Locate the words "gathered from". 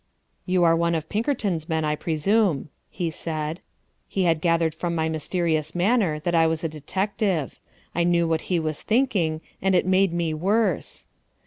4.41-4.95